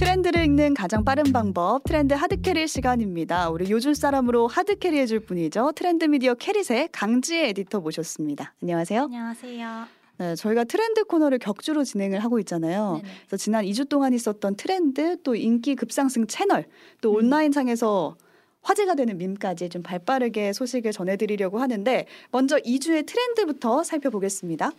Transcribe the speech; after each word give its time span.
트렌드를 0.00 0.42
읽는 0.46 0.72
가장 0.72 1.04
빠른 1.04 1.24
방법 1.30 1.84
트렌드 1.84 2.14
하드캐리 2.14 2.66
시간입니다. 2.68 3.50
우리 3.50 3.70
요즘 3.70 3.92
사람으로 3.92 4.46
하드캐리 4.46 4.98
해줄 4.98 5.20
분이죠. 5.20 5.72
트렌드 5.76 6.06
미디어 6.06 6.32
캐릿의 6.32 6.88
강지혜 6.90 7.50
에디터 7.50 7.80
모셨습니다. 7.80 8.54
안녕하세요. 8.62 9.02
안녕하세요. 9.02 9.86
네, 10.16 10.34
저희가 10.36 10.64
트렌드 10.64 11.04
코너를 11.04 11.38
격주로 11.38 11.84
진행을 11.84 12.20
하고 12.20 12.38
있잖아요. 12.38 12.94
네네. 13.02 13.14
그래서 13.26 13.36
지난 13.36 13.66
2주 13.66 13.90
동안 13.90 14.14
있었던 14.14 14.56
트렌드 14.56 15.20
또 15.22 15.34
인기 15.34 15.76
급상승 15.76 16.26
채널 16.26 16.64
또 17.02 17.10
음. 17.10 17.16
온라인 17.16 17.52
상에서 17.52 18.16
화제가 18.62 18.94
되는 18.94 19.18
밈까지 19.18 19.68
좀 19.68 19.82
발빠르게 19.82 20.54
소식을 20.54 20.92
전해드리려고 20.92 21.60
하는데 21.60 22.06
먼저 22.30 22.56
2주의 22.56 23.04
트렌드부터 23.04 23.84
살펴보겠습니다. 23.84 24.70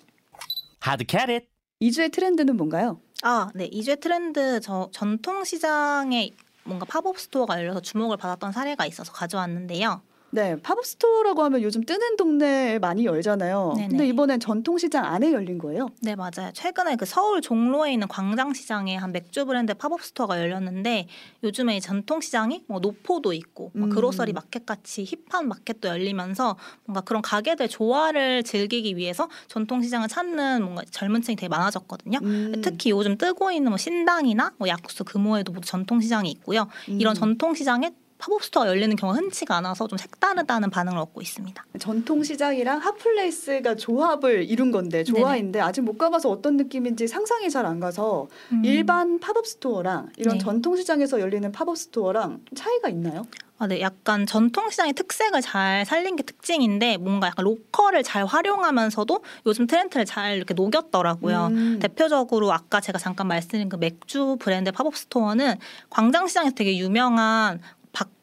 캐릿. 1.07 1.50
2주의 1.81 2.11
트렌드는 2.11 2.55
뭔가요? 2.57 3.01
아, 3.23 3.49
네. 3.55 3.65
이주의 3.65 3.97
트렌드 3.99 4.59
저 4.61 4.89
전통 4.91 5.43
시장에 5.43 6.31
뭔가 6.63 6.85
팝업 6.85 7.19
스토어가 7.19 7.57
열려서 7.59 7.81
주목을 7.81 8.17
받았던 8.17 8.51
사례가 8.51 8.85
있어서 8.85 9.11
가져왔는데요. 9.11 10.01
네, 10.33 10.55
팝업 10.61 10.85
스토어라고 10.85 11.43
하면 11.43 11.61
요즘 11.61 11.83
뜨는 11.83 12.15
동네에 12.15 12.79
많이 12.79 13.05
열잖아요. 13.05 13.73
네네. 13.75 13.87
근데 13.89 14.07
이번엔 14.07 14.39
전통시장 14.39 15.05
안에 15.05 15.33
열린 15.33 15.57
거예요. 15.57 15.89
네, 16.01 16.15
맞아요. 16.15 16.51
최근에 16.53 16.95
그 16.95 17.05
서울 17.05 17.41
종로에 17.41 17.91
있는 17.91 18.07
광장시장에 18.07 18.95
한 18.95 19.11
맥주 19.11 19.45
브랜드 19.45 19.73
팝업 19.73 20.01
스토어가 20.01 20.39
열렸는데 20.39 21.07
요즘에 21.43 21.77
이 21.77 21.81
전통시장이 21.81 22.63
뭐 22.67 22.79
노포도 22.79 23.33
있고 23.33 23.71
뭐 23.73 23.87
음. 23.87 23.89
grocery 23.89 24.31
마켓 24.31 24.65
같이 24.65 25.05
힙한 25.29 25.47
마켓도 25.49 25.89
열리면서 25.89 26.57
뭔가 26.85 27.01
그런 27.01 27.21
가게들 27.21 27.67
조화를 27.67 28.43
즐기기 28.43 28.95
위해서 28.95 29.27
전통시장을 29.47 30.07
찾는 30.07 30.63
뭔가 30.63 30.83
젊은 30.91 31.21
층이 31.21 31.35
되게 31.35 31.49
많아졌거든요. 31.49 32.19
음, 32.23 32.61
특히 32.63 32.91
요즘 32.91 33.17
뜨고 33.17 33.51
있는 33.51 33.71
뭐 33.71 33.77
신당이나 33.77 34.53
뭐 34.57 34.67
약수 34.69 35.03
금호에도 35.03 35.51
모두 35.51 35.67
전통시장이 35.67 36.31
있고요. 36.31 36.67
이런 36.87 37.15
음. 37.15 37.19
전통시장에 37.19 37.91
팝업 38.21 38.43
스토어가 38.43 38.69
열리는 38.69 38.95
경우가 38.95 39.19
흔치가 39.19 39.57
않아서 39.57 39.87
좀 39.87 39.97
색다르다는 39.97 40.69
반응을 40.69 40.99
얻고 40.99 41.21
있습니다. 41.21 41.65
전통 41.79 42.23
시장이랑 42.23 42.77
핫플레이스가 42.79 43.75
조합을 43.75 44.43
이룬 44.43 44.71
건데 44.71 45.03
조화인데 45.03 45.59
아직 45.59 45.81
못 45.81 45.97
가봐서 45.97 46.29
어떤 46.29 46.57
느낌인지 46.57 47.07
상상이 47.07 47.49
잘 47.49 47.61
안 47.61 47.79
가서 47.79 48.27
음. 48.51 48.65
일반 48.65 49.19
팝업 49.19 49.45
스토어랑 49.45 50.09
이런 50.17 50.39
네. 50.39 50.43
전통 50.43 50.75
시장에서 50.75 51.19
열리는 51.19 51.51
팝업 51.51 51.77
스토어랑 51.77 52.39
차이가 52.55 52.89
있나요? 52.89 53.27
아, 53.59 53.67
네, 53.67 53.79
약간 53.81 54.25
전통시장의 54.25 54.93
특색을 54.93 55.41
잘 55.41 55.85
살린 55.85 56.15
게 56.15 56.23
특징인데 56.23 56.97
뭔가 56.97 57.27
약간 57.27 57.45
로컬을 57.45 58.01
잘 58.01 58.25
활용하면서도 58.25 59.23
요즘 59.45 59.67
트렌드를 59.67 60.05
잘 60.05 60.35
이렇게 60.37 60.55
녹였더라고요. 60.55 61.49
음. 61.51 61.79
대표적으로 61.79 62.51
아까 62.51 62.81
제가 62.81 62.97
잠깐 62.97 63.27
말씀드린 63.27 63.69
그 63.69 63.75
맥주 63.75 64.37
브랜드 64.39 64.71
팝업 64.71 64.97
스토어는 64.97 65.57
광장시장에서 65.91 66.55
되게 66.55 66.75
유명한 66.79 67.61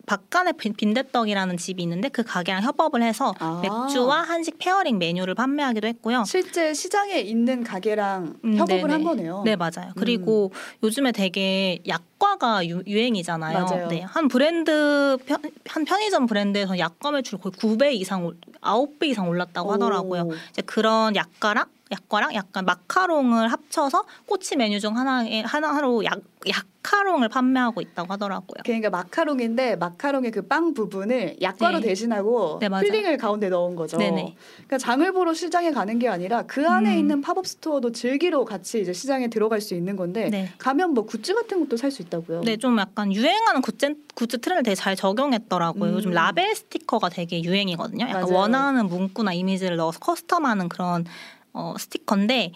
박, 0.08 0.28
박간의 0.30 0.54
빈- 0.54 0.74
빈대떡이라는 0.74 1.56
집이 1.58 1.82
있는데 1.82 2.08
그 2.08 2.22
가게랑 2.22 2.62
협업을 2.62 3.02
해서 3.02 3.34
아. 3.38 3.60
맥주와 3.62 4.22
한식 4.22 4.58
pairing 4.58 4.98
메뉴를 4.98 5.34
판매하기도 5.34 5.86
했고요. 5.86 6.24
실제 6.26 6.72
시장에 6.72 7.18
있는 7.20 7.62
가게랑 7.62 8.36
음, 8.44 8.56
협업을 8.56 8.76
네네. 8.82 8.92
한 8.92 9.04
거네요. 9.04 9.42
네 9.44 9.56
맞아요. 9.56 9.92
그리고 9.96 10.52
요즘에 10.82 11.12
되게 11.12 11.78
약과가 11.86 12.66
유, 12.68 12.82
유행이잖아요. 12.86 13.64
맞아요. 13.64 13.88
네, 13.88 14.00
한 14.02 14.28
브랜드 14.28 15.18
편, 15.26 15.38
한 15.66 15.84
편의점 15.84 16.26
브랜드에서 16.26 16.78
약과 16.78 17.10
매출 17.12 17.38
거의 17.38 17.52
9배 17.52 17.92
이상, 17.94 18.24
올- 18.24 18.36
9배 18.62 19.04
이상 19.08 19.28
올랐다고 19.28 19.72
하더라고요. 19.72 20.22
오. 20.22 20.32
이제 20.50 20.62
그런 20.62 21.14
약과랑 21.16 21.66
약과랑 21.90 22.34
약간 22.34 22.64
마카롱을 22.64 23.48
합쳐서 23.48 24.04
꼬치 24.26 24.56
메뉴 24.56 24.80
중 24.80 24.96
하나에 24.96 25.40
하나로 25.42 26.04
약 26.04 26.20
약카롱을 26.48 27.28
판매하고 27.28 27.80
있다고 27.80 28.12
하더라고요. 28.12 28.62
그러니까 28.64 28.90
마카롱인데 28.90 29.76
마카롱의 29.76 30.30
그 30.30 30.48
빵 30.48 30.72
부분을 30.72 31.36
약과로 31.42 31.80
네. 31.80 31.88
대신하고 31.88 32.58
네. 32.60 32.68
filling을 32.68 33.18
가운데 33.18 33.48
넣은 33.50 33.76
거죠. 33.76 33.98
네네. 33.98 34.34
그러니까 34.54 34.78
장을 34.78 35.12
보러 35.12 35.34
시장에 35.34 35.72
가는 35.72 35.98
게 35.98 36.08
아니라 36.08 36.42
그 36.46 36.66
안에 36.66 36.94
음. 36.94 36.98
있는 36.98 37.20
팝업 37.20 37.46
스토어도 37.46 37.92
즐기러 37.92 38.44
같이 38.44 38.80
이제 38.80 38.92
시장에 38.94 39.28
들어갈 39.28 39.60
수 39.60 39.74
있는 39.74 39.96
건데 39.96 40.30
네. 40.30 40.48
가면 40.58 40.94
뭐 40.94 41.04
굿즈 41.04 41.34
같은 41.34 41.60
것도 41.60 41.76
살 41.76 41.90
수 41.90 42.02
있다고요. 42.02 42.42
네, 42.42 42.56
좀 42.56 42.78
약간 42.78 43.12
유행하는 43.12 43.60
굿즈, 43.60 43.94
굿즈 44.14 44.38
트렌드 44.38 44.62
되게 44.62 44.74
잘 44.74 44.94
적용했더라고요. 44.96 45.90
음. 45.90 45.94
요즘 45.96 46.10
라벨 46.12 46.54
스티커가 46.54 47.08
되게 47.08 47.42
유행이거든요. 47.42 48.06
약간 48.08 48.22
맞아요. 48.22 48.34
원하는 48.34 48.86
문구나 48.86 49.32
이미지를 49.34 49.76
넣어서 49.76 49.98
custom하는 49.98 50.68
그런 50.68 51.04
어, 51.52 51.74
스티커인데 51.78 52.52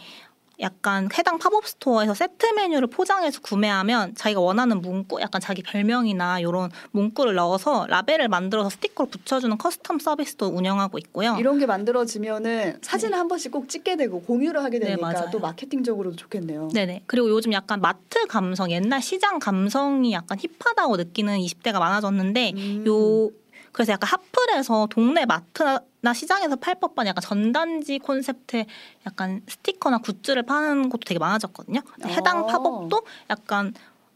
약간 0.60 1.08
해당 1.18 1.38
팝업 1.38 1.66
스토어에서 1.66 2.14
세트 2.14 2.46
메뉴를 2.54 2.86
포장해서 2.86 3.40
구매하면 3.40 4.14
자기가 4.14 4.40
원하는 4.40 4.80
문구, 4.80 5.20
약간 5.20 5.40
자기 5.40 5.62
별명이나 5.62 6.38
이런 6.38 6.70
문구를 6.92 7.34
넣어서 7.34 7.86
라벨을 7.88 8.28
만들어서 8.28 8.70
스티커로 8.70 9.10
붙여주는 9.10 9.56
custom 9.58 10.00
서비스도 10.00 10.46
운영하고 10.46 10.98
있고요. 10.98 11.36
이런 11.38 11.58
게 11.58 11.66
만들어지면은 11.66 12.78
사진을 12.80 13.18
한 13.18 13.26
번씩 13.28 13.50
꼭 13.50 13.68
찍게 13.68 13.96
되고 13.96 14.22
공유를 14.22 14.62
하게 14.62 14.78
네, 14.78 14.86
되니까 14.88 15.12
맞아요. 15.12 15.30
또 15.32 15.40
마케팅적으로도 15.40 16.16
좋겠네요. 16.16 16.68
네네. 16.72 17.02
그리고 17.06 17.28
요즘 17.30 17.52
약간 17.52 17.80
마트 17.80 18.26
감성, 18.28 18.70
옛날 18.70 19.02
시장 19.02 19.40
감성이 19.40 20.12
약간 20.12 20.38
힙하다고 20.38 20.96
느끼는 20.96 21.38
20대가 21.38 21.80
많아졌는데 21.80 22.52
음. 22.54 22.84
요 22.86 23.30
그래서 23.72 23.92
약간 23.92 24.10
핫플에서 24.10 24.88
동네 24.90 25.24
마트나 25.24 26.12
시장에서 26.14 26.56
팔 26.56 26.74
법한 26.78 27.06
약간 27.06 27.22
전단지 27.22 27.98
콘셉트의 27.98 28.66
약간 29.06 29.42
스티커나 29.48 29.98
굿즈를 29.98 30.42
파는 30.44 30.88
곳도 30.90 31.04
되게 31.06 31.18
많아졌거든요. 31.18 31.80
해당 32.06 32.44
어. 32.44 32.46
팝업도 32.46 33.02
약간 33.30 33.72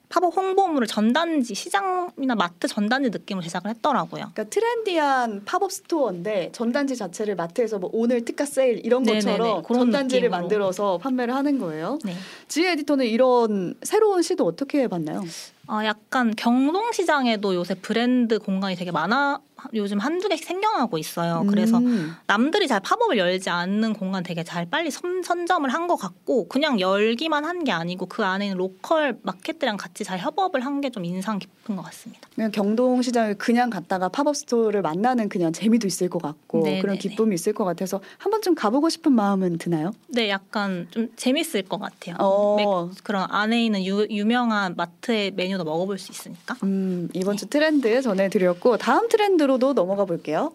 팝업 0.08 0.36
홍보물을 0.36 0.86
전단지 0.86 1.54
시장이나 1.54 2.36
마트 2.36 2.68
전단지 2.68 3.10
느낌으로 3.10 3.42
제작을 3.42 3.70
했더라고요. 3.70 4.30
그러니까 4.34 4.44
트렌디한 4.44 5.44
팝업 5.44 5.72
스토어인데 5.72 6.50
전단지 6.52 6.94
자체를 6.94 7.34
마트에서 7.34 7.78
뭐 7.80 7.90
오늘 7.92 8.24
특가 8.24 8.44
세일 8.44 8.84
이런 8.84 9.02
네네네. 9.02 9.24
것처럼 9.24 9.62
그런 9.64 9.80
전단지를 9.80 10.28
느낌으로. 10.28 10.40
만들어서 10.42 10.98
판매를 10.98 11.34
하는 11.34 11.58
거예요. 11.58 11.98
네. 12.04 12.14
지혜 12.46 12.72
에디터는 12.72 13.06
이런 13.06 13.74
새로운 13.82 14.22
시도 14.22 14.44
어떻게 14.46 14.82
해봤나요? 14.82 15.24
어, 15.68 15.80
약간 15.84 16.34
경동시장에도 16.36 17.54
요새 17.54 17.74
브랜드 17.74 18.38
공간이 18.38 18.76
되게 18.76 18.90
많아 18.90 19.40
요즘 19.74 19.98
한두 19.98 20.28
개씩 20.28 20.46
생겨나고 20.46 20.98
있어요. 20.98 21.44
그래서 21.48 21.78
음. 21.78 22.14
남들이 22.26 22.68
잘 22.68 22.78
팝업을 22.80 23.16
열지 23.16 23.48
않는 23.50 23.94
공간 23.94 24.22
되게 24.22 24.44
잘 24.44 24.66
빨리 24.66 24.90
선, 24.90 25.22
선점을 25.22 25.68
한 25.72 25.86
것 25.88 25.96
같고 25.96 26.46
그냥 26.48 26.78
열기만 26.78 27.44
한 27.44 27.64
게 27.64 27.72
아니고 27.72 28.06
그 28.06 28.22
안에 28.24 28.46
있는 28.46 28.58
로컬 28.58 29.18
마켓들이랑 29.22 29.76
같이 29.78 30.04
잘 30.04 30.18
협업을 30.18 30.64
한 30.64 30.80
게 30.82 30.90
좀 30.90 31.04
인상 31.06 31.38
깊은 31.38 31.74
것 31.74 31.82
같습니다. 31.82 32.28
그냥 32.34 32.50
경동시장을 32.52 33.38
그냥 33.38 33.70
갔다가 33.70 34.08
팝업 34.10 34.36
스토어를 34.36 34.82
만나는 34.82 35.28
그냥 35.30 35.52
재미도 35.52 35.86
있을 35.86 36.10
것 36.10 36.20
같고 36.20 36.58
네네네. 36.58 36.80
그런 36.82 36.98
기쁨이 36.98 37.34
있을 37.34 37.54
것 37.54 37.64
같아서 37.64 38.00
한 38.18 38.30
번쯤 38.30 38.54
가보고 38.56 38.88
싶은 38.90 39.12
마음은 39.12 39.56
드나요? 39.58 39.92
네, 40.08 40.28
약간 40.28 40.86
좀 40.90 41.08
재밌을 41.16 41.62
것 41.62 41.78
같아요. 41.80 42.16
어. 42.18 42.56
맥- 42.92 43.04
그런 43.04 43.26
안에 43.30 43.64
있는 43.64 43.84
유, 43.86 44.06
유명한 44.10 44.74
마트의 44.76 45.30
메뉴 45.32 45.55
도 45.58 45.64
먹어볼 45.64 45.98
수 45.98 46.12
있으니까. 46.12 46.56
음, 46.62 47.08
이번 47.14 47.36
주 47.36 47.46
트렌드 47.46 48.00
전해드렸고 48.02 48.76
다음 48.76 49.08
트렌드로도 49.08 49.72
넘어가 49.74 50.04
볼게요. 50.04 50.52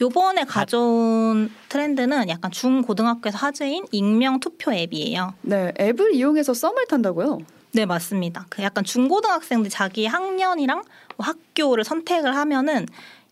요번에 0.00 0.44
가져온 0.44 1.50
트렌드는 1.68 2.28
약간 2.28 2.50
중고등학교에서 2.50 3.38
화제인 3.38 3.86
익명 3.92 4.40
투표 4.40 4.72
앱이에요. 4.72 5.34
네, 5.42 5.72
앱을 5.78 6.14
이용해서 6.14 6.52
썸을 6.52 6.86
탄다고요? 6.88 7.38
네, 7.72 7.86
맞습니다. 7.86 8.46
그 8.50 8.62
약간 8.62 8.84
중고등학생들 8.84 9.70
자기 9.70 10.06
학년이랑 10.06 10.82
뭐 11.16 11.26
학교를 11.26 11.84
선택을 11.84 12.34
하면은 12.34 12.86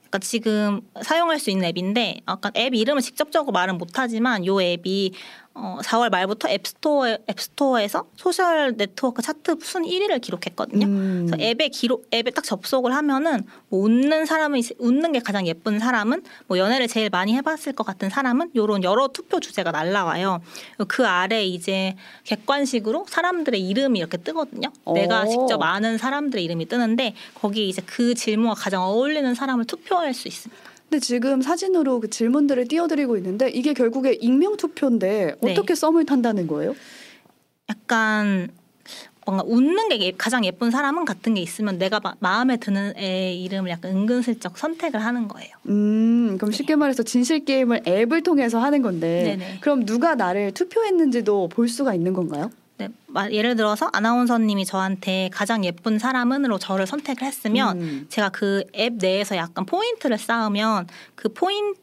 약간 0.06 0.20
지금 0.20 0.80
사용할 1.02 1.38
수 1.38 1.50
있는 1.50 1.64
앱인데 1.68 2.20
약간 2.28 2.52
앱 2.56 2.74
이름을 2.74 3.02
직접적으로 3.02 3.52
말은 3.52 3.78
못하지만 3.78 4.44
요 4.46 4.60
앱이 4.60 5.12
어, 5.54 5.78
4월 5.82 6.10
말부터 6.10 6.48
앱스토어 6.48 7.18
앱스토어에서 7.28 8.06
소셜 8.16 8.74
네트워크 8.76 9.20
차트 9.20 9.58
순 9.60 9.82
1위를 9.82 10.20
기록했거든요. 10.20 10.86
음. 10.86 11.26
그래서 11.26 11.42
앱에 11.42 11.68
기록 11.68 12.06
앱에 12.12 12.30
딱 12.30 12.42
접속을 12.42 12.94
하면은 12.94 13.42
뭐 13.68 13.80
웃는 13.80 14.24
사람이 14.24 14.62
웃는 14.78 15.12
게 15.12 15.20
가장 15.20 15.46
예쁜 15.46 15.78
사람은 15.78 16.22
뭐 16.46 16.58
연애를 16.58 16.88
제일 16.88 17.10
많이 17.10 17.34
해봤을 17.34 17.74
것 17.74 17.84
같은 17.84 18.08
사람은 18.08 18.52
요런 18.56 18.82
여러 18.82 19.08
투표 19.08 19.40
주제가 19.40 19.72
날라와요. 19.72 20.40
그 20.88 21.06
아래 21.06 21.44
이제 21.44 21.96
객관식으로 22.24 23.06
사람들의 23.08 23.60
이름이 23.60 23.98
이렇게 23.98 24.16
뜨거든요. 24.16 24.70
오. 24.84 24.94
내가 24.94 25.26
직접 25.26 25.62
아는 25.62 25.98
사람들의 25.98 26.42
이름이 26.44 26.66
뜨는데 26.66 27.14
거기 27.34 27.68
이제 27.68 27.82
그 27.84 28.14
질문과 28.14 28.54
가장 28.54 28.82
어울리는 28.82 29.34
사람을 29.34 29.66
투표할 29.66 30.14
수 30.14 30.28
있습니다. 30.28 30.71
근데 30.92 31.00
지금 31.00 31.40
사진으로 31.40 32.00
그 32.00 32.10
질문들을 32.10 32.68
띄워드리고 32.68 33.16
있는데 33.16 33.48
이게 33.48 33.72
결국에 33.72 34.12
익명 34.12 34.58
투표인데 34.58 35.36
네. 35.40 35.50
어떻게 35.52 35.74
썸을 35.74 36.04
탄다는 36.04 36.46
거예요? 36.46 36.76
약간 37.70 38.50
뭔가 39.24 39.42
웃는 39.46 39.88
게 39.88 39.98
예- 40.02 40.12
가장 40.12 40.44
예쁜 40.44 40.70
사람은 40.70 41.06
같은 41.06 41.32
게 41.32 41.40
있으면 41.40 41.78
내가 41.78 41.98
마, 42.00 42.14
마음에 42.20 42.58
드는 42.58 42.92
애 42.98 43.32
이름을 43.32 43.70
약간 43.70 43.96
은근슬쩍 43.96 44.58
선택을 44.58 45.02
하는 45.02 45.28
거예요. 45.28 45.56
음, 45.70 46.36
그럼 46.36 46.52
쉽게 46.52 46.76
말해서 46.76 47.04
진실 47.04 47.46
게임을 47.46 47.84
앱을 47.86 48.22
통해서 48.22 48.58
하는 48.58 48.82
건데 48.82 49.38
네네. 49.38 49.60
그럼 49.62 49.86
누가 49.86 50.14
나를 50.14 50.52
투표했는지도 50.52 51.48
볼 51.48 51.70
수가 51.70 51.94
있는 51.94 52.12
건가요? 52.12 52.50
네, 52.82 52.88
마- 53.06 53.30
예를 53.30 53.56
들어서 53.56 53.88
아나운서님이 53.92 54.64
저한테 54.64 55.30
가장 55.32 55.64
예쁜 55.64 55.98
사람은으로 55.98 56.58
저를 56.58 56.86
선택을 56.86 57.22
했으면 57.26 57.80
음. 57.80 58.06
제가 58.08 58.30
그 58.30 58.64
앱 58.74 58.94
내에서 58.94 59.36
약간 59.36 59.64
포인트를 59.66 60.18
쌓으면 60.18 60.86
그 61.14 61.28
포인트 61.32 61.78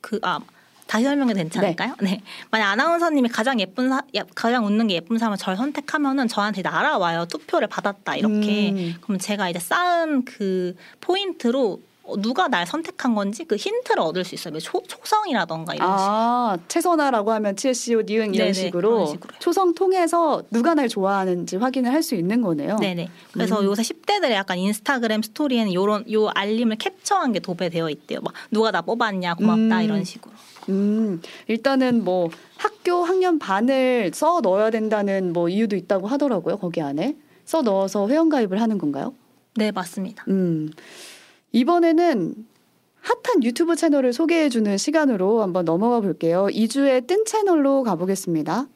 그아 0.00 0.40
다시 0.86 1.04
설명해도 1.04 1.36
괜찮을까요? 1.38 1.96
네. 2.00 2.20
만약 2.52 2.70
아나운서님이 2.70 3.28
가장 3.28 3.58
예쁜 3.58 3.88
사, 3.88 4.02
야- 4.16 4.22
가장 4.36 4.64
웃는 4.66 4.86
게 4.86 4.94
예쁜 4.94 5.18
사람을 5.18 5.36
저를 5.36 5.56
선택하면은 5.56 6.28
저한테 6.28 6.62
날아와요. 6.62 7.26
투표를 7.26 7.66
받았다 7.66 8.14
이렇게. 8.16 8.70
음. 8.70 8.94
그럼 9.00 9.18
제가 9.18 9.48
이제 9.50 9.58
쌓은 9.58 10.24
그 10.24 10.76
포인트로 11.00 11.72
어, 11.72 11.85
누가 12.18 12.48
날 12.48 12.66
선택한 12.66 13.14
건지 13.14 13.44
그 13.44 13.56
힌트를 13.56 14.00
얻을 14.00 14.24
수 14.24 14.34
있어요. 14.34 14.58
초, 14.60 14.82
초성이라던가 14.86 15.74
이런 15.74 15.86
식으로. 15.98 16.12
아, 16.12 16.58
최선화라고 16.68 17.32
하면 17.32 17.56
치에시오 17.56 18.02
니은 18.02 18.34
이런 18.34 18.46
네네, 18.48 18.52
식으로 18.52 18.90
그런 18.90 19.06
식으로요. 19.06 19.38
초성 19.40 19.74
통해서 19.74 20.42
누가 20.50 20.74
날 20.74 20.88
좋아하는지 20.88 21.56
확인을 21.56 21.92
할 21.92 22.02
수 22.02 22.14
있는 22.14 22.40
거네요. 22.40 22.76
네네. 22.76 23.08
그래서 23.32 23.60
음. 23.60 23.64
요새 23.64 23.82
10대들의 23.82 24.30
약간 24.30 24.58
인스타그램 24.58 25.22
스토리에는 25.22 25.74
요런 25.74 26.12
요 26.12 26.28
알림을 26.28 26.76
캡처한 26.76 27.32
게 27.32 27.40
도배되어 27.40 27.90
있대요. 27.90 28.20
막 28.20 28.32
누가 28.52 28.70
나 28.70 28.80
뽑았냐 28.82 29.34
고맙다 29.34 29.78
음. 29.78 29.82
이런 29.82 30.04
식으로. 30.04 30.32
음, 30.68 31.20
일단은 31.48 32.04
뭐 32.04 32.28
학교 32.56 33.02
학년 33.04 33.38
반을 33.40 34.12
써 34.14 34.40
넣어야 34.40 34.70
된다는 34.70 35.32
뭐 35.32 35.48
이유도 35.48 35.74
있다고 35.76 36.06
하더라고요. 36.06 36.58
거기 36.58 36.80
안에 36.80 37.16
써 37.44 37.62
넣어서 37.62 38.08
회원 38.08 38.28
가입을 38.28 38.60
하는 38.60 38.78
건가요? 38.78 39.12
네 39.56 39.72
맞습니다. 39.72 40.24
음, 40.28 40.70
이번에는 41.60 42.34
핫한 43.00 43.42
유튜브 43.42 43.76
채널을 43.76 44.12
소개해주는 44.12 44.76
시간으로 44.76 45.40
한번 45.40 45.64
넘어가 45.64 46.00
볼게요. 46.00 46.48
2주의 46.50 47.06
뜬 47.06 47.24
채널로 47.24 47.82
가보겠습니다. 47.82 48.66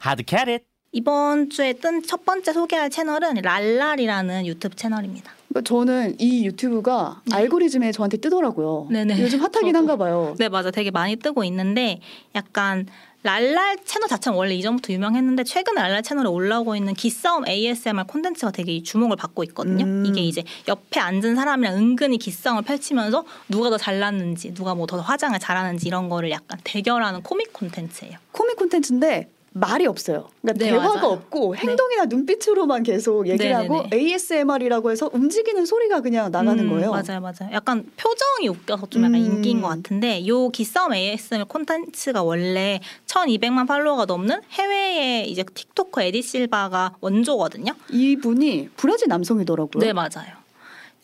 To 0.00 0.14
get 0.24 0.50
it. 0.50 0.64
이번 0.92 1.50
주에 1.50 1.72
뜬 1.72 2.02
첫 2.04 2.24
번째 2.24 2.52
소개할 2.52 2.88
채널은 2.88 3.34
랄랄이라는 3.42 4.46
유튜브 4.46 4.76
채널입니다. 4.76 5.32
그러니까 5.48 5.68
저는 5.68 6.14
이 6.20 6.46
유튜브가 6.46 7.22
네. 7.24 7.34
알고리즘에 7.36 7.90
저한테 7.90 8.18
뜨더라고요. 8.18 8.86
네네. 8.92 9.20
요즘 9.20 9.40
핫하긴 9.40 9.72
저도. 9.72 9.78
한가 9.78 9.96
봐요. 9.96 10.36
네 10.38 10.48
맞아 10.48 10.70
되게 10.70 10.92
많이 10.92 11.16
뜨고 11.16 11.42
있는데 11.42 12.00
약간 12.36 12.86
랄랄 13.24 13.78
채널 13.86 14.08
자체는 14.08 14.36
원래 14.36 14.54
이전부터 14.54 14.92
유명했는데 14.92 15.44
최근에 15.44 15.80
랄랄 15.80 16.02
채널에 16.02 16.28
올라오고 16.28 16.76
있는 16.76 16.92
기싸움 16.94 17.48
ASMR 17.48 18.04
콘텐츠가 18.06 18.52
되게 18.52 18.82
주목을 18.82 19.16
받고 19.16 19.42
있거든요. 19.44 19.86
음. 19.86 20.04
이게 20.06 20.20
이제 20.20 20.44
옆에 20.68 21.00
앉은 21.00 21.34
사람이랑 21.34 21.74
은근히 21.74 22.18
기싸움을 22.18 22.62
펼치면서 22.62 23.24
누가 23.48 23.70
더 23.70 23.78
잘났는지 23.78 24.52
누가 24.54 24.74
뭐 24.74 24.84
더 24.86 25.00
화장을 25.00 25.36
잘하는지 25.38 25.88
이런 25.88 26.10
거를 26.10 26.30
약간 26.30 26.58
대결하는 26.62 27.22
코믹 27.22 27.54
콘텐츠예요. 27.54 28.18
코믹 28.32 28.56
콘텐츠인데 28.56 29.30
말이 29.56 29.86
없어요. 29.86 30.28
그러니까 30.42 30.64
네, 30.64 30.70
대화가 30.70 30.94
맞아요. 30.96 31.12
없고 31.12 31.54
행동이나 31.54 32.06
눈빛으로만 32.06 32.82
계속 32.82 33.28
얘기를 33.28 33.52
네네네. 33.52 33.68
하고 33.76 33.86
ASMR이라고 33.94 34.90
해서 34.90 35.08
움직이는 35.12 35.64
소리가 35.64 36.00
그냥 36.00 36.32
나가는 36.32 36.58
음, 36.64 36.70
거예요. 36.70 36.90
맞아요, 36.90 37.20
맞아요. 37.20 37.52
약간 37.52 37.88
표정이 37.96 38.48
웃겨서 38.48 38.88
좀 38.90 39.04
약간 39.04 39.14
음. 39.20 39.24
인기인 39.24 39.62
것 39.62 39.68
같은데 39.68 40.26
요 40.26 40.48
기싸움 40.48 40.92
ASMR 40.92 41.44
콘텐츠가 41.44 42.24
원래 42.24 42.80
1,200만 43.06 43.68
팔로워가 43.68 44.06
넘는 44.06 44.40
해외의 44.50 45.30
이제 45.30 45.44
틱토커 45.44 46.02
에디 46.02 46.22
실바가 46.22 46.96
원조거든요. 47.00 47.74
이분이 47.90 48.70
브라질 48.76 49.06
남성이더라고요. 49.06 49.80
네, 49.80 49.92
맞아요. 49.92 50.43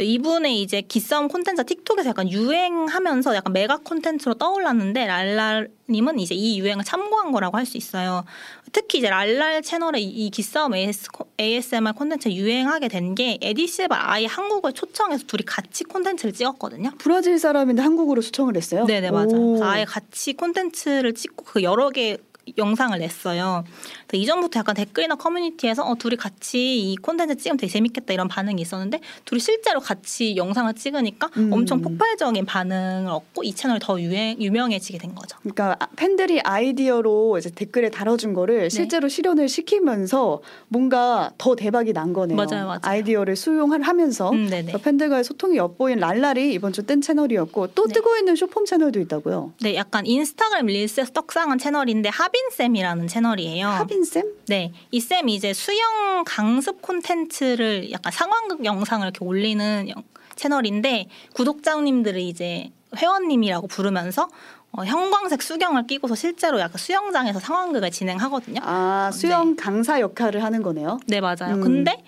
이분의 0.04 0.62
이제 0.62 0.80
기싸움 0.82 1.28
콘텐츠가 1.28 1.62
틱톡에서 1.64 2.08
약간 2.10 2.30
유행하면서 2.30 3.34
약간 3.36 3.52
메가 3.52 3.78
콘텐츠로 3.78 4.34
떠올랐는데 4.34 5.06
랄랄님은 5.06 6.18
이제 6.18 6.34
이 6.34 6.58
유행을 6.60 6.84
참고한 6.84 7.32
거라고 7.32 7.56
할 7.56 7.66
수 7.66 7.76
있어요. 7.76 8.24
특히 8.72 8.98
이제 8.98 9.08
랄랄 9.10 9.62
채널에 9.62 10.00
이- 10.00 10.26
이 10.26 10.30
기싸움 10.30 10.74
AS, 10.74 11.08
ASMR 11.40 11.92
콘텐츠 11.94 12.28
유행하게 12.28 12.88
된 12.88 13.14
게 13.14 13.38
에디 13.40 13.66
실바 13.66 13.96
아예 14.12 14.26
한국을 14.26 14.72
초청해서 14.72 15.24
둘이 15.26 15.42
같이 15.44 15.82
콘텐츠를 15.84 16.32
찍었거든요. 16.32 16.92
브라질 16.98 17.38
사람인데 17.38 17.82
한국으로 17.82 18.20
수청을 18.22 18.56
했어요. 18.56 18.84
네네 18.86 19.10
맞아요. 19.10 19.58
아예 19.62 19.84
같이 19.84 20.34
콘텐츠를 20.34 21.12
찍고 21.14 21.44
그 21.44 21.62
여러 21.62 21.90
개 21.90 22.16
영상을 22.58 22.98
냈어요. 22.98 23.64
이전부터 24.12 24.60
약간 24.60 24.74
댓글이나 24.74 25.14
커뮤니티에서 25.14 25.84
어, 25.84 25.94
둘이 25.94 26.16
같이 26.16 26.78
이 26.92 26.96
콘텐츠 26.96 27.36
찍으면 27.36 27.56
되게 27.56 27.72
재밌겠다 27.72 28.12
이런 28.12 28.28
반응이 28.28 28.60
있었는데 28.62 29.00
둘이 29.24 29.40
실제로 29.40 29.80
같이 29.80 30.36
영상을 30.36 30.72
찍으니까 30.74 31.30
음. 31.36 31.52
엄청 31.52 31.80
폭발적인 31.80 32.44
반응을 32.44 33.10
얻고 33.10 33.44
이 33.44 33.52
채널이 33.54 33.80
더 33.80 34.00
유행, 34.00 34.40
유명해지게 34.40 34.98
된 34.98 35.14
거죠. 35.14 35.36
그러니까 35.40 35.76
아- 35.78 35.88
팬들이 35.96 36.40
아이디어로 36.40 37.38
이제 37.38 37.50
댓글에 37.50 37.90
달아준 37.90 38.34
거를 38.34 38.70
실제로 38.70 39.08
실현을 39.08 39.48
시키면서 39.48 40.40
뭔가 40.68 41.30
더 41.38 41.54
대박이 41.54 41.92
난 41.92 42.12
거네요. 42.12 42.36
맞아요, 42.36 42.66
맞아요. 42.66 42.80
아이디어를 42.82 43.36
수용을 43.36 43.82
하면서 43.82 44.30
음, 44.30 44.46
네네. 44.46 44.62
그러니까 44.72 44.78
팬들과의 44.78 45.24
소통이 45.24 45.56
엿보인 45.56 45.98
랄랄이 45.98 46.52
이번 46.52 46.72
주뜬 46.72 47.00
채널이었고 47.00 47.68
또 47.68 47.86
네. 47.86 47.94
뜨고 47.94 48.16
있는 48.16 48.36
쇼폼 48.36 48.64
채널도 48.64 49.00
있다고요. 49.00 49.52
네, 49.62 49.74
약간 49.76 50.06
인스타그램 50.06 50.66
릴스에서 50.66 51.12
떡상한 51.12 51.58
채널인데 51.58 52.08
하빈쌤이라는 52.44 53.06
채널이에요. 53.08 53.66
하빈 53.68 54.04
쌤? 54.04 54.24
네, 54.48 54.72
이 54.90 55.00
쌤이 55.00 55.34
이제 55.34 55.52
수영 55.52 56.24
강습 56.24 56.80
콘텐츠를 56.82 57.90
약간 57.92 58.12
상황극 58.12 58.64
영상을 58.64 59.04
이렇게 59.06 59.24
올리는 59.24 59.88
영- 59.88 60.02
채널인데 60.36 61.08
구독자님들을 61.34 62.20
이제 62.20 62.70
회원님이라고 62.96 63.66
부르면서 63.66 64.28
어, 64.72 64.84
형광색 64.84 65.42
수경을 65.42 65.86
끼고서 65.86 66.14
실제로 66.14 66.60
약간 66.60 66.78
수영장에서 66.78 67.40
상황극을 67.40 67.90
진행하거든요. 67.90 68.60
아 68.64 69.10
수영 69.12 69.56
강사 69.56 70.00
역할을 70.00 70.42
하는 70.42 70.62
거네요. 70.62 70.98
네, 71.06 71.20
맞아요. 71.20 71.54
음. 71.56 71.60
근데 71.60 72.02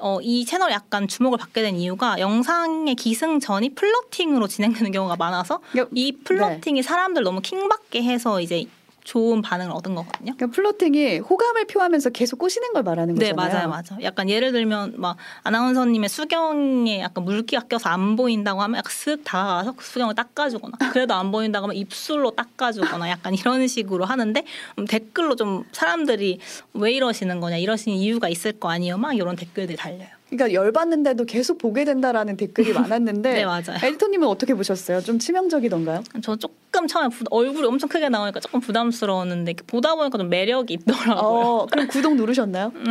어, 0.00 0.18
이 0.20 0.44
채널 0.44 0.70
약간 0.70 1.08
주목을 1.08 1.38
받게 1.38 1.62
된 1.62 1.76
이유가 1.76 2.18
영상의 2.20 2.94
기승전이 2.94 3.70
플러팅으로 3.74 4.46
진행되는 4.48 4.92
경우가 4.92 5.16
많아서 5.16 5.60
이 5.92 6.12
플러팅이 6.12 6.82
사람들 6.82 7.22
너무 7.22 7.40
킹받게 7.40 8.02
해서 8.02 8.40
이제 8.40 8.66
좋은 9.08 9.40
반응을 9.40 9.72
얻은 9.72 9.94
거거든요. 9.94 10.34
그러니까 10.36 10.54
플로팅이 10.54 11.20
호감을 11.20 11.64
표하면서 11.66 12.10
계속 12.10 12.38
꼬시는 12.38 12.74
걸 12.74 12.82
말하는 12.82 13.14
네, 13.14 13.32
거잖아요. 13.32 13.68
맞아요, 13.68 13.68
맞아요. 13.68 14.02
약간 14.04 14.28
예를 14.28 14.52
들면 14.52 14.96
막 14.98 15.16
아나운서님의 15.44 16.10
수경에 16.10 17.00
약간 17.00 17.24
물기가 17.24 17.62
껴서 17.62 17.88
안 17.88 18.16
보인다고 18.16 18.60
하면 18.60 18.76
약간 18.76 18.90
쓱 18.90 19.24
다가가서 19.24 19.72
그 19.72 19.82
수경을 19.82 20.14
닦아주거나 20.14 20.76
그래도 20.92 21.14
안 21.14 21.32
보인다고 21.32 21.64
하면 21.64 21.76
입술로 21.76 22.32
닦아주거나 22.32 23.08
약간 23.08 23.32
이런 23.32 23.66
식으로 23.66 24.04
하는데 24.04 24.44
음, 24.78 24.84
댓글로 24.84 25.36
좀 25.36 25.64
사람들이 25.72 26.38
왜 26.74 26.92
이러시는 26.92 27.40
거냐 27.40 27.56
이러시는 27.56 27.96
이유가 27.96 28.28
있을 28.28 28.52
거 28.52 28.68
아니에요. 28.68 28.98
막 28.98 29.14
이런 29.14 29.36
댓글들이 29.36 29.78
달려요. 29.78 30.17
그러니까 30.30 30.52
열받는데도 30.52 31.24
계속 31.24 31.56
보게 31.58 31.84
된다라는 31.84 32.36
댓글이 32.36 32.72
많았는데 32.72 33.32
네, 33.34 33.44
맞아요. 33.46 33.78
에디터님은 33.82 34.28
어떻게 34.28 34.54
보셨어요? 34.54 35.00
좀 35.00 35.18
치명적이던가요? 35.18 36.02
저 36.22 36.36
조금 36.36 36.86
처음에 36.86 37.08
부- 37.08 37.24
얼굴이 37.30 37.66
엄청 37.66 37.88
크게 37.88 38.08
나오니까 38.10 38.40
조금 38.40 38.60
부담스러웠는데 38.60 39.54
보다 39.66 39.94
보니까 39.94 40.18
좀 40.18 40.28
매력이 40.28 40.74
있더라고요. 40.74 41.14
어, 41.16 41.66
그럼 41.66 41.88
구독 41.88 42.14
누르셨나요? 42.16 42.72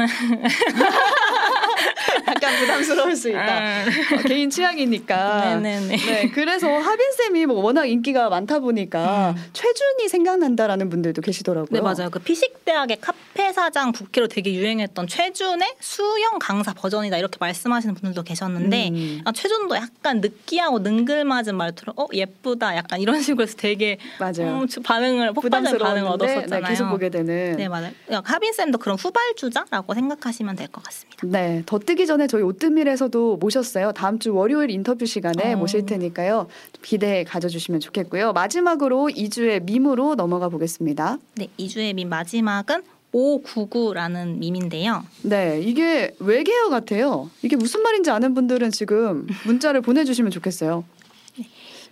수 3.17 3.29
있다. 3.29 3.81
어, 4.15 4.17
개인 4.27 4.50
취향이니까. 4.50 5.55
네네네. 5.59 5.97
네, 5.97 6.29
그래서 6.31 6.67
하빈 6.77 7.12
쌤이 7.12 7.45
뭐 7.45 7.62
워낙 7.62 7.86
인기가 7.86 8.29
많다 8.29 8.59
보니까 8.59 9.36
최준이 9.53 10.07
생각난다라는 10.09 10.89
분들도 10.89 11.21
계시더라고요. 11.21 11.67
음. 11.71 11.74
네 11.74 11.81
맞아요. 11.81 12.09
그 12.12 12.19
피식 12.19 12.63
대학의 12.65 12.97
카페 13.01 13.51
사장 13.53 13.91
부캐로 13.91 14.27
되게 14.27 14.53
유행했던 14.53 15.07
최준의 15.07 15.75
수영 15.79 16.39
강사 16.39 16.74
버전이다 16.74 17.17
이렇게 17.17 17.38
말씀하시는 17.39 17.95
분들도 17.95 18.24
계셨는데 18.24 18.89
음. 18.89 19.21
아, 19.25 19.31
최준도 19.31 19.75
약간 19.75 20.21
느끼하고 20.21 20.79
능글맞은 20.79 21.55
말투로 21.55 21.93
어 21.97 22.07
예쁘다 22.13 22.75
약간 22.77 23.00
이런 23.01 23.21
식으로 23.21 23.43
해서 23.43 23.55
되게 23.57 23.97
맞아요. 24.19 24.62
음, 24.62 24.67
반응을 24.83 25.33
폭발적인 25.33 25.79
반응을 25.79 26.07
얻었었잖아요. 26.12 26.62
네, 26.62 26.69
계속 26.69 26.89
보게 26.89 27.09
되는. 27.09 27.55
네 27.57 27.67
맞아요. 27.67 27.91
그러니까 28.05 28.31
하빈 28.33 28.53
쌤도 28.53 28.77
그런 28.77 28.97
후발주자라고 28.97 29.93
생각하시면 29.93 30.55
될 30.55 30.67
것 30.67 30.83
같습니다. 30.83 31.17
네, 31.24 31.63
더 31.65 31.79
뜨기 31.79 32.05
전에 32.05 32.27
저희 32.27 32.41
오뜨밀에서 32.43 33.07
도 33.10 33.38
모셨어요. 33.38 33.92
다음 33.94 34.20
주 34.20 34.34
월요일 34.34 34.70
인터뷰 34.70 35.06
시간에 35.06 35.54
어. 35.54 35.58
모실 35.58 35.86
테니까요. 35.86 36.48
기대 36.82 37.24
가져주시면 37.24 37.80
좋겠고요. 37.80 38.34
마지막으로 38.34 39.08
2주의 39.08 39.64
밈으로 39.64 40.16
넘어가 40.16 40.50
보겠습니다. 40.50 41.18
네 41.36 41.48
이주의 41.58 41.94
밈 41.94 42.10
마지막은 42.10 42.84
599라는 43.14 44.38
밈인데요. 44.38 45.04
네, 45.24 45.62
이게 45.62 46.14
외계어 46.20 46.70
같아요. 46.70 47.30
이게 47.42 47.56
무슨 47.56 47.82
말인지 47.82 48.12
아는 48.12 48.34
분들은 48.34 48.72
지금 48.72 49.28
문자를 49.46 49.82
보내주시면 49.82 50.32
좋겠어요. 50.32 50.84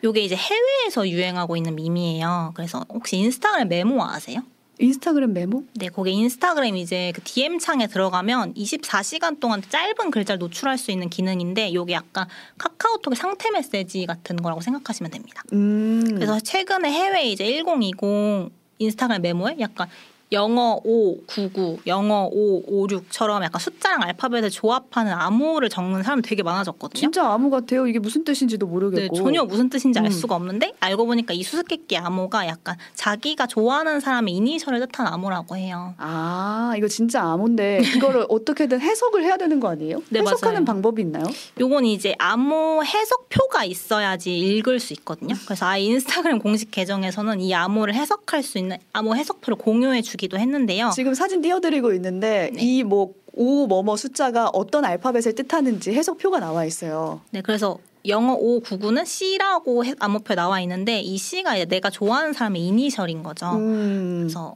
요게 0.04 0.22
이제 0.22 0.36
해외에서 0.36 1.08
유행하고 1.10 1.56
있는 1.56 1.76
밈이에요. 1.76 2.52
그래서 2.56 2.86
혹시 2.90 3.18
인스타그램 3.18 3.70
메모 3.70 4.04
아세요? 4.04 4.42
인스타그램 4.80 5.34
메모? 5.34 5.64
네, 5.76 5.88
거기 5.88 6.12
인스타그램 6.12 6.76
이제 6.76 7.12
그 7.16 7.22
DM 7.22 7.60
창에 7.60 7.88
들어가면 7.88 8.54
24시간 8.56 9.40
동안 9.40 9.62
짧은 9.68 10.12
글자를 10.12 10.40
노출할 10.40 10.78
수 10.78 10.92
있는 10.92 11.10
기능인데 11.10 11.74
요게 11.74 11.94
약간 11.94 12.28
카카오톡의 12.58 13.16
상태 13.16 13.52
메시지 13.52 14.06
같은 14.06 14.36
거라고 14.36 14.62
생각하시면 14.62 15.12
됩니다. 15.12 15.44
음. 15.54 16.04
그래서 16.16 16.40
최근에 16.40 16.92
해외 16.92 17.26
이제 17.30 17.46
1020 17.46 18.52
인스타그램 18.80 19.22
메모에 19.22 19.58
약간 19.60 19.88
영어 20.32 20.80
599, 20.84 21.80
영어 21.88 22.30
556처럼 22.32 23.44
약간 23.44 23.60
숫자랑 23.60 24.02
알파벳을 24.02 24.50
조합하는 24.50 25.14
암호를 25.14 25.70
적는 25.70 26.02
사람 26.04 26.22
되게 26.22 26.42
많아졌거든요. 26.44 27.00
진짜 27.00 27.32
암호 27.32 27.50
같아요. 27.50 27.86
이게 27.88 28.00
무슨 28.00 28.24
뜻인지도 28.24 28.66
네, 28.66 28.72
모르겠고. 28.72 29.16
전혀 29.16 29.44
무슨 29.44 29.70
뜻인지 29.70 30.00
알 30.00 30.06
음. 30.06 30.12
수가 30.12 30.36
없는데 30.36 30.74
알고 30.80 31.06
보니까 31.06 31.34
이 31.34 31.44
수수께끼 31.44 31.96
암호가 31.98 32.48
약간 32.48 32.76
자기가 32.96 33.46
좋아하는 33.48 34.00
사람의 34.00 34.34
이니셜을 34.34 34.86
뜻한 34.88 35.08
암호라고 35.08 35.58
해요. 35.58 35.94
아, 35.98 36.74
이거 36.76 36.88
진짜 36.88 37.22
암호인데 37.22 37.82
이거를 37.96 38.26
어떻게든 38.30 38.82
해석을 38.82 39.24
해야 39.24 39.38
되는 39.38 39.60
거 39.60 39.70
아니에요? 39.70 40.02
네, 40.10 40.22
해석하는 40.22 40.54
맞아요. 40.62 40.66
방법이 40.66 41.02
있나요? 41.04 41.24
요건 41.60 41.86
이제 41.86 42.16
암호 42.18 42.84
해석표가 42.84 43.66
있어야지 43.66 44.36
읽을 44.38 44.80
수 44.80 44.94
있거든요. 44.94 45.36
그래서 45.46 45.68
아예 45.68 45.84
인스타그램 45.84 46.40
공식 46.40 46.72
계정에서는 46.72 47.42
이 47.42 47.54
암호를 47.54 47.94
해석할 47.94 48.42
수 48.42 48.58
있는 48.58 48.78
암호 48.92 49.16
해석표를 49.16 49.58
공유해 49.58 50.02
주 50.02 50.15
기도 50.16 50.38
했는데요. 50.38 50.92
지금 50.96 51.14
사진 51.14 51.42
띄워드리고 51.42 51.94
있는데 51.94 52.52
네. 52.54 52.62
이뭐 52.62 53.14
오 53.34 53.68
뭐뭐 53.68 53.98
숫자가 53.98 54.50
어떤 54.54 54.86
알파벳을 54.86 55.36
뜻하는지 55.36 55.92
해석표가 55.94 56.40
나와 56.40 56.66
있어요. 56.66 57.22
네, 57.32 57.42
그래서 57.42 57.78
영어 58.08 58.38
599는 58.38 59.06
C라고 59.06 59.84
해- 59.84 59.94
암호표에 60.00 60.36
나와 60.36 60.62
있는데 60.62 61.00
이 61.02 61.18
C가 61.18 61.66
내가 61.66 61.90
좋아하는 61.90 62.34
사람의 62.34 62.62
이니셜인 62.62 63.24
거죠. 63.24 63.52
음. 63.56 64.20
그래서 64.22 64.56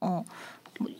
어뭐 0.00 0.24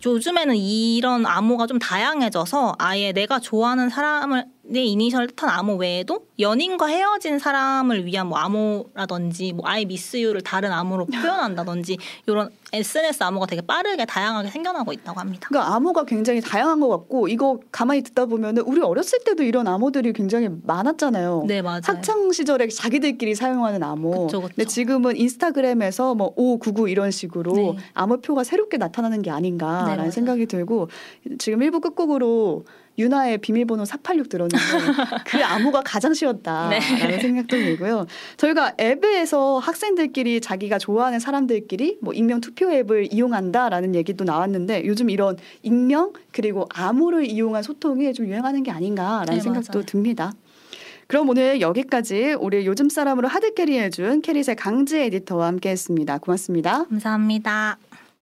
요즘에는 0.05 0.57
이런 0.57 1.27
암호가 1.27 1.67
좀 1.67 1.79
다양해져서 1.79 2.77
아예 2.79 3.13
내가 3.13 3.39
좋아하는 3.41 3.89
사람을 3.89 4.47
내 4.69 4.83
이니셜 4.83 5.29
뜻한 5.29 5.49
암호 5.49 5.77
외에도 5.77 6.27
연인과 6.39 6.87
헤어진 6.87 7.39
사람을 7.39 8.05
위한 8.05 8.27
뭐 8.27 8.39
암호라든지 8.39 9.53
뭐 9.53 9.65
miss 9.69 10.17
you를 10.17 10.41
다른 10.41 10.73
암호로 10.73 11.07
표현한다든지 11.13 11.99
이런 12.27 12.51
SNS 12.73 13.23
암호가 13.23 13.47
되게 13.47 13.63
빠르게 13.63 14.05
다양하게 14.05 14.51
생겨나고 14.51 14.93
있다고 14.93 15.21
합니다. 15.21 15.49
그러니까 15.49 15.75
암호가 15.75 16.05
굉장히 16.05 16.41
다양한 16.41 16.81
것 16.81 16.89
같고 16.89 17.29
이거 17.29 17.61
가만히 17.71 18.03
듣다 18.03 18.27
보면은 18.27 18.63
우리 18.63 18.81
어렸을 18.81 19.21
때도 19.25 19.45
이런 19.45 19.69
암호들이 19.69 20.13
굉장히 20.13 20.49
많았잖아요. 20.65 21.45
네 21.47 21.63
맞아요. 21.63 21.81
학창 21.85 22.33
시절에 22.33 22.69
자기들끼리 22.69 23.35
사용하는 23.35 23.83
암호. 23.83 24.27
그쵸, 24.27 24.41
그쵸. 24.41 24.55
근데 24.55 24.65
지금은 24.65 25.17
인스타그램에서 25.17 26.15
뭐 26.15 26.33
599 26.37 26.89
이런 26.89 27.11
식으로 27.11 27.53
네. 27.55 27.77
암호표가 27.95 28.45
새롭게 28.45 28.79
나타나는 28.79 29.23
게 29.23 29.31
네, 29.31 29.37
아닌가라는 29.37 29.97
맞아요. 29.97 30.11
생각이 30.11 30.47
들고 30.47 30.89
지금 31.39 31.63
일부 31.63 31.81
끝곡으로 31.81 32.65
윤하의 32.99 33.39
비밀번호 33.39 33.85
486 33.85 34.29
들었는데 34.29 34.57
그 35.27 35.45
암호가 35.45 35.83
가장 35.85 36.15
쉬웠다라는 36.15 36.79
네. 36.79 37.19
생각도 37.19 37.57
들고요. 37.57 38.07
저희가 38.37 38.75
앱에서 38.81 39.59
학생들끼리 39.59 40.41
자기가 40.41 40.79
좋아하는 40.79 41.21
사람들끼리 41.21 41.99
뭐 42.01 42.13
익명 42.15 42.41
투표 42.41 42.71
앱을 42.73 43.13
이용한다라는 43.13 43.95
얘기도 43.95 44.25
나왔는데 44.25 44.85
요즘 44.87 45.11
이런 45.11 45.37
익명 45.63 46.13
그리고 46.33 46.67
암호를 46.75 47.27
이용한 47.27 47.63
소통이 47.63 48.13
좀 48.15 48.27
유행하는 48.27 48.63
게 48.63 48.71
아닌가라는 48.71 49.35
네, 49.35 49.41
생각도 49.41 49.79
맞아요. 49.79 49.87
듭니다. 49.87 50.33
그럼 51.07 51.29
오늘 51.29 51.61
여기까지 51.61 52.35
우리 52.41 52.67
요즘 52.67 52.89
사람으로 52.89 53.29
하드 53.29 53.55
캐리 53.55 53.79
해준 53.79 54.23
캐릿의 54.23 54.57
강지 54.57 54.99
에디터와 54.99 55.47
함께했습니다. 55.47 56.19
고맙습니다. 56.19 56.85
감사합니다. 56.85 57.79